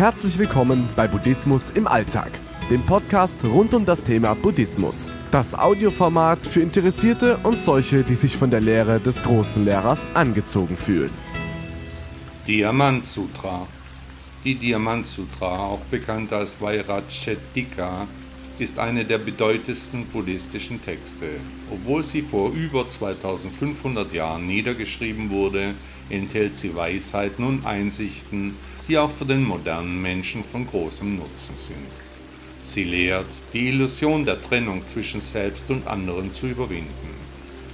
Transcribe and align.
Herzlich 0.00 0.38
willkommen 0.38 0.88
bei 0.96 1.06
Buddhismus 1.06 1.68
im 1.74 1.86
Alltag, 1.86 2.30
dem 2.70 2.80
Podcast 2.86 3.44
rund 3.44 3.74
um 3.74 3.84
das 3.84 4.02
Thema 4.02 4.32
Buddhismus. 4.32 5.06
Das 5.30 5.54
Audioformat 5.54 6.46
für 6.46 6.62
Interessierte 6.62 7.36
und 7.42 7.58
solche, 7.58 8.02
die 8.02 8.14
sich 8.14 8.34
von 8.34 8.50
der 8.50 8.62
Lehre 8.62 8.98
des 8.98 9.22
großen 9.22 9.62
Lehrers 9.62 10.06
angezogen 10.14 10.78
fühlen. 10.78 11.10
Diamant 12.46 13.04
Sutra. 13.04 13.66
Die 14.42 14.54
Diamant 14.54 15.04
Sutra, 15.04 15.66
auch 15.66 15.84
bekannt 15.90 16.32
als 16.32 16.58
Vairacchetika, 16.58 18.08
ist 18.60 18.78
eine 18.78 19.04
der 19.04 19.18
bedeutendsten 19.18 20.04
buddhistischen 20.06 20.84
Texte. 20.84 21.26
Obwohl 21.70 22.02
sie 22.02 22.22
vor 22.22 22.52
über 22.52 22.88
2500 22.88 24.12
Jahren 24.12 24.46
niedergeschrieben 24.46 25.30
wurde, 25.30 25.74
enthält 26.10 26.56
sie 26.56 26.74
Weisheiten 26.74 27.44
und 27.44 27.64
Einsichten, 27.64 28.56
die 28.86 28.98
auch 28.98 29.10
für 29.10 29.24
den 29.24 29.44
modernen 29.44 30.02
Menschen 30.02 30.44
von 30.44 30.66
großem 30.66 31.16
Nutzen 31.16 31.56
sind. 31.56 31.76
Sie 32.62 32.84
lehrt, 32.84 33.30
die 33.54 33.68
Illusion 33.68 34.26
der 34.26 34.42
Trennung 34.42 34.84
zwischen 34.84 35.22
selbst 35.22 35.70
und 35.70 35.86
anderen 35.86 36.34
zu 36.34 36.46
überwinden. 36.46 37.10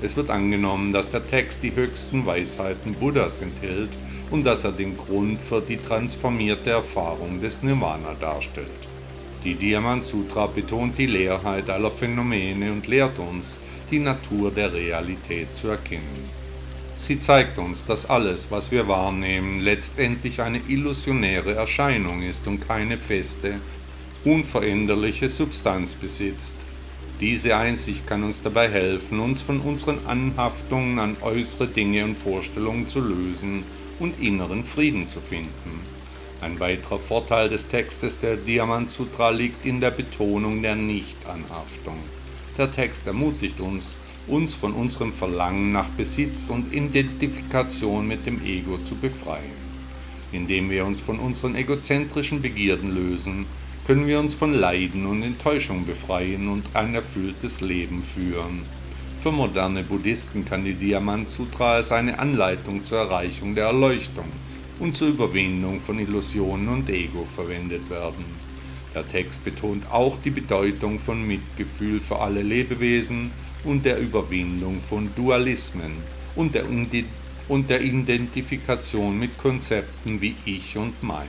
Es 0.00 0.16
wird 0.16 0.30
angenommen, 0.30 0.92
dass 0.92 1.10
der 1.10 1.26
Text 1.26 1.64
die 1.64 1.74
höchsten 1.74 2.24
Weisheiten 2.24 2.94
Buddhas 2.94 3.40
enthält 3.40 3.90
und 4.30 4.44
dass 4.44 4.62
er 4.62 4.72
den 4.72 4.96
Grund 4.96 5.40
für 5.40 5.60
die 5.60 5.78
transformierte 5.78 6.70
Erfahrung 6.70 7.40
des 7.40 7.64
Nirvana 7.64 8.14
darstellt. 8.20 8.88
Die 9.44 9.54
Diamant 9.54 10.04
Sutra 10.04 10.46
betont 10.46 10.98
die 10.98 11.06
Leerheit 11.06 11.70
aller 11.70 11.92
Phänomene 11.92 12.72
und 12.72 12.86
lehrt 12.88 13.18
uns, 13.18 13.58
die 13.90 14.00
Natur 14.00 14.50
der 14.50 14.72
Realität 14.72 15.54
zu 15.54 15.68
erkennen. 15.68 16.28
Sie 16.96 17.20
zeigt 17.20 17.56
uns, 17.58 17.84
dass 17.84 18.06
alles, 18.06 18.50
was 18.50 18.72
wir 18.72 18.88
wahrnehmen, 18.88 19.60
letztendlich 19.60 20.40
eine 20.40 20.60
illusionäre 20.66 21.54
Erscheinung 21.54 22.22
ist 22.22 22.48
und 22.48 22.66
keine 22.66 22.96
feste, 22.96 23.60
unveränderliche 24.24 25.28
Substanz 25.28 25.94
besitzt. 25.94 26.56
Diese 27.20 27.56
Einsicht 27.56 28.06
kann 28.06 28.24
uns 28.24 28.42
dabei 28.42 28.68
helfen, 28.68 29.20
uns 29.20 29.42
von 29.42 29.60
unseren 29.60 30.04
Anhaftungen 30.06 30.98
an 30.98 31.16
äußere 31.20 31.68
Dinge 31.68 32.04
und 32.04 32.18
Vorstellungen 32.18 32.88
zu 32.88 33.00
lösen 33.00 33.62
und 34.00 34.20
inneren 34.20 34.64
Frieden 34.64 35.06
zu 35.06 35.20
finden. 35.20 35.97
Ein 36.40 36.60
weiterer 36.60 37.00
Vorteil 37.00 37.48
des 37.48 37.66
Textes 37.66 38.20
der 38.20 38.36
Diamant 38.36 38.90
Sutra 38.90 39.30
liegt 39.30 39.66
in 39.66 39.80
der 39.80 39.90
Betonung 39.90 40.62
der 40.62 40.76
Nichtanhaftung. 40.76 41.96
Der 42.56 42.70
Text 42.70 43.08
ermutigt 43.08 43.58
uns, 43.58 43.96
uns 44.28 44.54
von 44.54 44.72
unserem 44.72 45.12
Verlangen 45.12 45.72
nach 45.72 45.88
Besitz 45.88 46.48
und 46.48 46.72
Identifikation 46.72 48.06
mit 48.06 48.24
dem 48.24 48.40
Ego 48.44 48.78
zu 48.78 48.94
befreien. 48.94 49.68
Indem 50.30 50.70
wir 50.70 50.86
uns 50.86 51.00
von 51.00 51.18
unseren 51.18 51.56
egozentrischen 51.56 52.40
Begierden 52.40 52.94
lösen, 52.94 53.46
können 53.84 54.06
wir 54.06 54.20
uns 54.20 54.36
von 54.36 54.54
Leiden 54.54 55.06
und 55.06 55.24
Enttäuschung 55.24 55.86
befreien 55.86 56.48
und 56.48 56.64
ein 56.74 56.94
erfülltes 56.94 57.62
Leben 57.62 58.04
führen. 58.14 58.62
Für 59.24 59.32
moderne 59.32 59.82
Buddhisten 59.82 60.44
kann 60.44 60.64
die 60.64 60.74
Diamant 60.74 61.28
Sutra 61.28 61.72
als 61.72 61.90
eine 61.90 62.20
Anleitung 62.20 62.84
zur 62.84 62.98
Erreichung 62.98 63.56
der 63.56 63.64
Erleuchtung 63.64 64.26
und 64.78 64.96
zur 64.96 65.08
Überwindung 65.08 65.80
von 65.80 65.98
Illusionen 65.98 66.68
und 66.68 66.88
Ego 66.88 67.24
verwendet 67.24 67.88
werden. 67.90 68.24
Der 68.94 69.06
Text 69.06 69.44
betont 69.44 69.90
auch 69.90 70.16
die 70.24 70.30
Bedeutung 70.30 70.98
von 70.98 71.26
Mitgefühl 71.26 72.00
für 72.00 72.18
alle 72.20 72.42
Lebewesen 72.42 73.30
und 73.64 73.84
der 73.84 73.98
Überwindung 73.98 74.80
von 74.80 75.10
Dualismen 75.14 75.92
und 76.36 76.54
der, 76.54 76.64
und 77.48 77.70
der 77.70 77.80
Identifikation 77.80 79.18
mit 79.18 79.36
Konzepten 79.38 80.20
wie 80.20 80.36
Ich 80.44 80.76
und 80.76 81.02
Mein. 81.02 81.28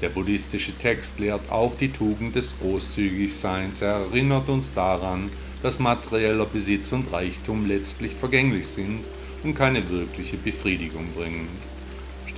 Der 0.00 0.10
buddhistische 0.10 0.72
Text 0.78 1.18
lehrt 1.18 1.50
auch 1.50 1.74
die 1.76 1.90
Tugend 1.90 2.36
des 2.36 2.54
Großzügigseins. 2.60 3.82
Er 3.82 3.94
erinnert 3.94 4.48
uns 4.48 4.72
daran, 4.72 5.30
dass 5.62 5.80
materieller 5.80 6.46
Besitz 6.46 6.92
und 6.92 7.12
Reichtum 7.12 7.66
letztlich 7.66 8.14
vergänglich 8.14 8.68
sind 8.68 9.04
und 9.42 9.54
keine 9.54 9.88
wirkliche 9.90 10.36
Befriedigung 10.36 11.06
bringen. 11.16 11.48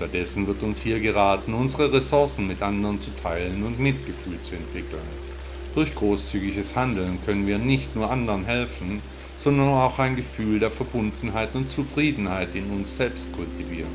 Stattdessen 0.01 0.47
wird 0.47 0.63
uns 0.63 0.81
hier 0.81 0.99
geraten, 0.99 1.53
unsere 1.53 1.93
Ressourcen 1.93 2.47
mit 2.47 2.63
anderen 2.63 3.03
zu 3.03 3.11
teilen 3.23 3.63
und 3.65 3.79
Mitgefühl 3.79 4.41
zu 4.41 4.55
entwickeln. 4.55 5.03
Durch 5.75 5.95
großzügiges 5.95 6.75
Handeln 6.75 7.19
können 7.27 7.47
wir 7.47 7.59
nicht 7.59 7.95
nur 7.95 8.11
anderen 8.11 8.47
helfen, 8.47 9.03
sondern 9.37 9.69
auch 9.69 9.99
ein 9.99 10.17
Gefühl 10.17 10.59
der 10.59 10.71
Verbundenheit 10.71 11.51
und 11.53 11.69
Zufriedenheit 11.69 12.55
in 12.55 12.71
uns 12.71 12.97
selbst 12.97 13.31
kultivieren. 13.35 13.93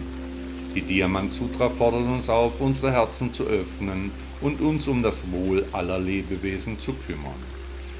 Die 0.75 0.83
Diamant 0.83 1.31
Sutra 1.31 1.71
fordert 1.71 2.03
uns 2.03 2.29
auf, 2.29 2.61
unsere 2.61 2.91
Herzen 2.91 3.33
zu 3.33 3.45
öffnen 3.45 4.11
und 4.41 4.61
uns 4.61 4.87
um 4.87 5.01
das 5.01 5.23
Wohl 5.31 5.65
aller 5.71 5.97
Lebewesen 5.97 6.77
zu 6.77 6.93
kümmern. 6.93 7.41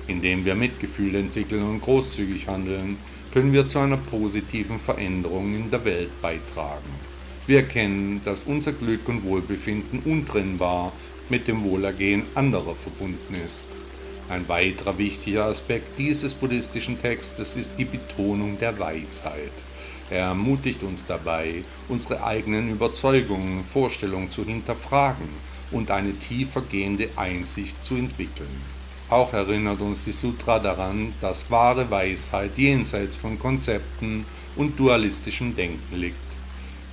Indem 0.06 0.46
wir 0.46 0.54
Mitgefühl 0.54 1.16
entwickeln 1.16 1.64
und 1.64 1.82
großzügig 1.82 2.48
handeln, 2.48 2.98
können 3.34 3.52
wir 3.52 3.68
zu 3.68 3.80
einer 3.80 3.98
positiven 3.98 4.78
Veränderung 4.78 5.56
in 5.56 5.72
der 5.72 5.84
Welt 5.84 6.22
beitragen. 6.22 7.15
Wir 7.48 7.60
erkennen, 7.60 8.22
dass 8.26 8.46
unser 8.46 8.72
Glück 8.72 9.08
und 9.08 9.24
Wohlbefinden 9.24 10.00
untrennbar 10.00 10.92
mit 11.30 11.48
dem 11.48 11.64
Wohlergehen 11.64 12.24
anderer 12.34 12.74
verbunden 12.74 13.36
ist. 13.46 13.68
Ein 14.30 14.48
weiterer 14.50 14.98
wichtiger 14.98 15.46
Aspekt 15.46 16.00
dieses 16.00 16.34
buddhistischen 16.34 17.00
Textes 17.00 17.56
ist 17.56 17.74
die 17.78 17.86
Betonung 17.86 18.58
der 18.58 18.80
Weisheit. 18.80 19.52
Er 20.10 20.26
ermutigt 20.28 20.82
uns 20.82 21.06
dabei, 21.06 21.64
unsere 21.88 22.24
eigenen 22.24 22.72
Überzeugungen, 22.72 23.64
Vorstellungen 23.64 24.32
zu 24.32 24.44
hinterfragen 24.44 25.30
und 25.70 25.92
eine 25.92 26.14
tiefer 26.18 26.62
gehende 26.62 27.10
Einsicht 27.16 27.80
zu 27.80 27.94
entwickeln. 27.94 28.62
Auch 29.08 29.34
erinnert 29.34 29.82
uns 29.82 30.04
die 30.04 30.12
Sutra 30.12 30.58
daran, 30.58 31.14
dass 31.22 31.52
wahre 31.52 31.92
Weisheit 31.92 32.58
jenseits 32.58 33.16
von 33.16 33.38
Konzepten 33.38 34.26
und 34.56 34.80
dualistischem 34.80 35.56
Denken 35.56 35.96
liegt. 35.96 36.35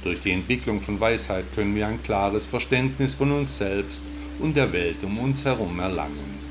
Durch 0.02 0.20
die 0.20 0.32
Entwicklung 0.32 0.80
von 0.80 0.98
Weisheit 0.98 1.44
können 1.54 1.76
wir 1.76 1.86
ein 1.86 2.02
klares 2.02 2.48
Verständnis 2.48 3.14
von 3.14 3.30
uns 3.30 3.58
selbst 3.58 4.02
und 4.40 4.56
der 4.56 4.72
Welt 4.72 5.04
um 5.04 5.16
uns 5.18 5.44
herum 5.44 5.78
erlangen. 5.78 6.42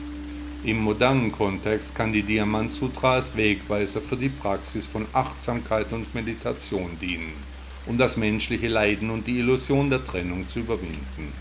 Im 0.63 0.81
modernen 0.81 1.31
Kontext 1.31 1.93
kann 1.93 2.13
die 2.13 2.21
Diamant 2.21 2.71
Sutra 2.71 3.15
als 3.15 3.35
Wegweiser 3.35 3.99
für 3.99 4.15
die 4.15 4.29
Praxis 4.29 4.87
von 4.87 5.05
Achtsamkeit 5.11 5.91
und 5.91 6.13
Meditation 6.15 6.97
dienen, 7.01 7.33
um 7.87 7.97
das 7.97 8.15
menschliche 8.15 8.67
Leiden 8.67 9.09
und 9.09 9.27
die 9.27 9.39
Illusion 9.39 9.89
der 9.89 10.05
Trennung 10.05 10.47
zu 10.47 10.59
überwinden. 10.59 11.33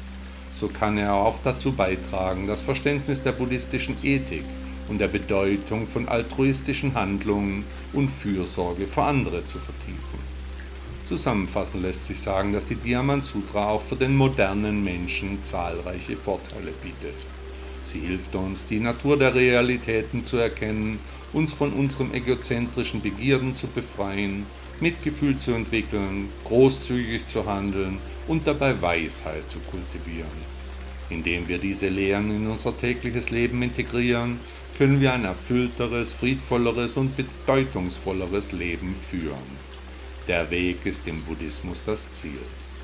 So 0.53 0.69
kann 0.69 0.99
er 0.99 1.15
auch 1.15 1.39
dazu 1.45 1.73
beitragen, 1.73 2.49
das 2.49 2.63
Verständnis 2.63 3.23
der 3.23 3.33
buddhistischen 3.33 3.97
Ethik 4.03 4.45
und 4.89 4.99
der 4.99 5.09
Bedeutung 5.09 5.87
von 5.87 6.09
altruistischen 6.09 6.95
Handlungen 6.95 7.65
und 7.93 8.11
Fürsorge 8.11 8.89
für 8.89 9.05
andere 9.05 9.45
zu 9.47 9.59
vertiefen. 9.59 10.40
Zusammenfassend 11.11 11.83
lässt 11.83 12.07
sich 12.07 12.21
sagen, 12.21 12.53
dass 12.53 12.67
die 12.67 12.77
Diamant 12.77 13.25
Sutra 13.25 13.71
auch 13.71 13.83
für 13.83 13.97
den 13.97 14.17
modernen 14.17 14.85
Menschen 14.85 15.43
zahlreiche 15.43 16.17
Vorteile 16.17 16.71
bietet. 16.85 17.17
Sie 17.83 17.99
hilft 17.99 18.33
uns, 18.37 18.69
die 18.69 18.79
Natur 18.79 19.19
der 19.19 19.35
Realitäten 19.35 20.25
zu 20.25 20.37
erkennen, 20.37 21.01
uns 21.33 21.53
von 21.53 21.73
unserem 21.73 22.15
egozentrischen 22.15 23.03
Begierden 23.03 23.57
zu 23.57 23.67
befreien, 23.67 24.47
Mitgefühl 24.79 25.37
zu 25.37 25.51
entwickeln, 25.51 26.29
großzügig 26.45 27.27
zu 27.27 27.45
handeln 27.45 27.99
und 28.29 28.47
dabei 28.47 28.81
Weisheit 28.81 29.51
zu 29.51 29.59
kultivieren. 29.59 30.31
Indem 31.09 31.49
wir 31.49 31.59
diese 31.59 31.89
Lehren 31.89 32.31
in 32.31 32.47
unser 32.47 32.79
tägliches 32.79 33.31
Leben 33.31 33.61
integrieren, 33.63 34.39
können 34.79 35.01
wir 35.01 35.13
ein 35.13 35.25
erfüllteres, 35.25 36.15
friedvolleres 36.15 36.97
und 36.97 37.17
bedeutungsvolleres 37.17 38.53
Leben 38.53 38.95
führen. 39.11 39.70
Der 40.31 40.49
Weg 40.49 40.87
ist 40.87 41.09
im 41.09 41.21
Buddhismus 41.23 41.83
das 41.85 42.13
Ziel. 42.13 42.39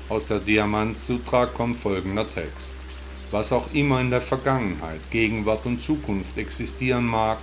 Aus 0.09 0.25
der 0.25 0.39
Diamant 0.39 0.97
Sutra 0.97 1.45
kommt 1.45 1.77
folgender 1.77 2.29
Text. 2.29 2.75
Was 3.31 3.53
auch 3.53 3.73
immer 3.73 4.01
in 4.01 4.09
der 4.09 4.19
Vergangenheit, 4.19 4.99
Gegenwart 5.11 5.65
und 5.65 5.81
Zukunft 5.81 6.37
existieren 6.37 7.05
mag, 7.05 7.37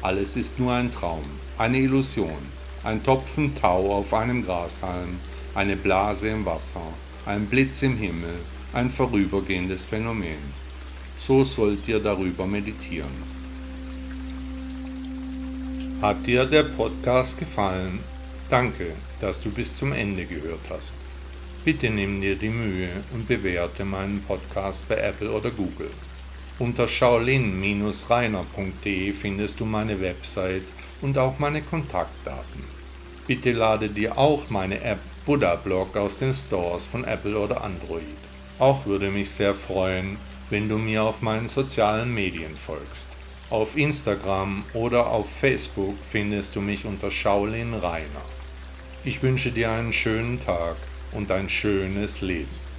alles 0.00 0.36
ist 0.36 0.58
nur 0.58 0.72
ein 0.72 0.90
Traum, 0.90 1.24
eine 1.58 1.76
Illusion, 1.76 2.40
ein 2.84 3.02
Tropfen 3.02 3.54
Tau 3.54 3.92
auf 3.92 4.14
einem 4.14 4.42
Grashalm, 4.46 5.20
eine 5.54 5.76
Blase 5.76 6.30
im 6.30 6.46
Wasser, 6.46 6.94
ein 7.26 7.44
Blitz 7.44 7.82
im 7.82 7.98
Himmel, 7.98 8.38
ein 8.72 8.88
vorübergehendes 8.88 9.84
Phänomen. 9.84 10.40
So 11.18 11.44
sollt 11.44 11.86
ihr 11.86 12.00
darüber 12.00 12.46
meditieren. 12.46 13.12
Hat 16.00 16.26
dir 16.26 16.46
der 16.46 16.62
Podcast 16.62 17.38
gefallen? 17.38 17.98
Danke, 18.50 18.92
dass 19.20 19.40
du 19.40 19.50
bis 19.52 19.76
zum 19.76 19.92
Ende 19.92 20.24
gehört 20.24 20.68
hast. 20.70 20.96
Bitte 21.64 21.88
nimm 21.88 22.20
dir 22.20 22.34
die 22.34 22.48
Mühe 22.48 22.88
und 23.14 23.28
bewerte 23.28 23.84
meinen 23.84 24.24
Podcast 24.24 24.88
bei 24.88 24.96
Apple 24.96 25.30
oder 25.30 25.52
Google. 25.52 25.92
Unter 26.58 26.88
shaolin-reiner.de 26.88 29.12
findest 29.12 29.60
du 29.60 29.64
meine 29.64 30.00
Website 30.00 30.64
und 31.00 31.16
auch 31.16 31.38
meine 31.38 31.62
Kontaktdaten. 31.62 32.64
Bitte 33.28 33.52
lade 33.52 33.88
dir 33.88 34.18
auch 34.18 34.50
meine 34.50 34.82
App 34.82 34.98
Buddha 35.24 35.54
Blog 35.54 35.96
aus 35.96 36.18
den 36.18 36.34
Stores 36.34 36.86
von 36.86 37.04
Apple 37.04 37.38
oder 37.38 37.62
Android. 37.62 38.02
Auch 38.58 38.84
würde 38.84 39.10
mich 39.10 39.30
sehr 39.30 39.54
freuen, 39.54 40.16
wenn 40.50 40.68
du 40.68 40.76
mir 40.76 41.04
auf 41.04 41.22
meinen 41.22 41.46
sozialen 41.46 42.12
Medien 42.12 42.56
folgst. 42.56 43.06
Auf 43.48 43.76
Instagram 43.76 44.64
oder 44.74 45.06
auf 45.06 45.30
Facebook 45.30 45.94
findest 46.02 46.56
du 46.56 46.60
mich 46.60 46.84
unter 46.84 47.12
Shaolin 47.12 47.74
Reiner. 47.74 48.24
Ich 49.02 49.22
wünsche 49.22 49.50
dir 49.50 49.72
einen 49.72 49.94
schönen 49.94 50.40
Tag 50.40 50.76
und 51.12 51.32
ein 51.32 51.48
schönes 51.48 52.20
Leben. 52.20 52.69